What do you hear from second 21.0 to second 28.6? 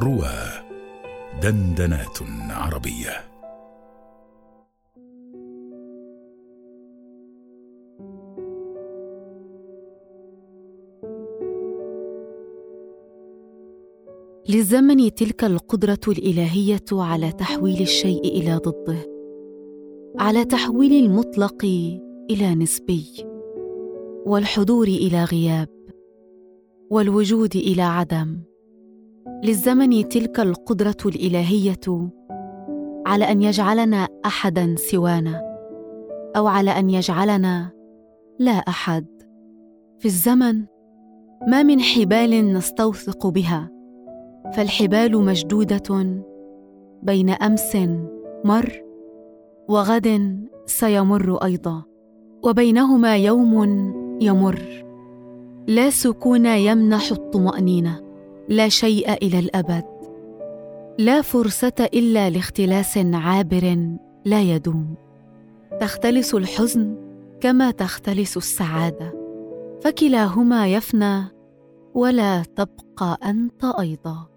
المطلق إلى نسبي والحضور إلى غياب والوجود إلى عدم.